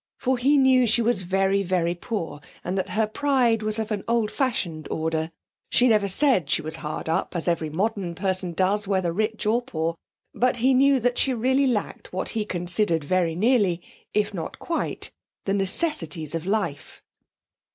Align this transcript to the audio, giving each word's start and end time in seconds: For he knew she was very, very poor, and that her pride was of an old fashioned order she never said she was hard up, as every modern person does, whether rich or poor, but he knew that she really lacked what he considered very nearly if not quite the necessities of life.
For 0.17 0.39
he 0.39 0.57
knew 0.57 0.87
she 0.87 1.03
was 1.03 1.21
very, 1.21 1.61
very 1.61 1.93
poor, 1.93 2.41
and 2.63 2.75
that 2.75 2.89
her 2.89 3.05
pride 3.05 3.61
was 3.61 3.77
of 3.77 3.91
an 3.91 4.03
old 4.07 4.31
fashioned 4.31 4.87
order 4.89 5.29
she 5.69 5.87
never 5.87 6.07
said 6.07 6.49
she 6.49 6.63
was 6.63 6.77
hard 6.77 7.07
up, 7.07 7.35
as 7.35 7.47
every 7.47 7.69
modern 7.69 8.15
person 8.15 8.53
does, 8.53 8.87
whether 8.87 9.13
rich 9.13 9.45
or 9.45 9.61
poor, 9.61 9.93
but 10.33 10.57
he 10.57 10.73
knew 10.73 10.99
that 10.99 11.19
she 11.19 11.35
really 11.35 11.67
lacked 11.67 12.11
what 12.11 12.29
he 12.29 12.45
considered 12.45 13.03
very 13.03 13.35
nearly 13.35 13.79
if 14.11 14.33
not 14.33 14.57
quite 14.57 15.11
the 15.45 15.53
necessities 15.53 16.33
of 16.33 16.47
life. 16.47 17.03